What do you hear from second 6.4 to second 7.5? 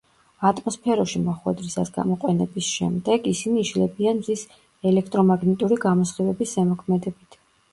ზემოქმედებით.